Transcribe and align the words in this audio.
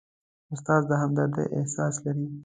استاد 0.53 0.81
د 0.89 0.91
همدردۍ 1.01 1.45
احساس 1.57 1.95
لري. 2.05 2.25